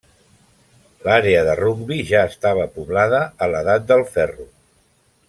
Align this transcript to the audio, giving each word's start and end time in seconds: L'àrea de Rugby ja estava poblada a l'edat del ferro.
L'àrea 1.03 1.43
de 1.49 1.53
Rugby 1.59 1.97
ja 2.13 2.23
estava 2.31 2.65
poblada 2.79 3.21
a 3.47 3.51
l'edat 3.53 3.87
del 3.93 4.03
ferro. 4.17 4.49